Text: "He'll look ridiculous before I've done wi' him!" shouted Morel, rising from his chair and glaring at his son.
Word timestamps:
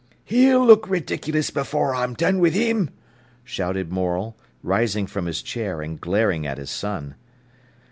"He'll 0.23 0.65
look 0.65 0.89
ridiculous 0.89 1.51
before 1.51 1.93
I've 1.93 2.17
done 2.17 2.39
wi' 2.39 2.49
him!" 2.49 2.89
shouted 3.43 3.91
Morel, 3.91 4.35
rising 4.63 5.05
from 5.05 5.27
his 5.27 5.43
chair 5.43 5.79
and 5.83 6.01
glaring 6.01 6.47
at 6.47 6.57
his 6.57 6.71
son. 6.71 7.13